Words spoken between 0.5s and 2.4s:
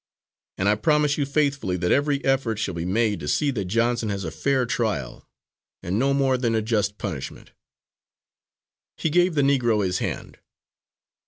And I promise you faithfully that every